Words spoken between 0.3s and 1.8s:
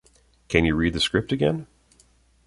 Can you read the script again?